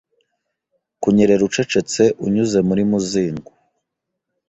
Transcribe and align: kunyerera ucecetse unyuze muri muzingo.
kunyerera 1.01 1.43
ucecetse 1.49 2.03
unyuze 2.25 2.59
muri 2.67 2.83
muzingo. 2.91 3.49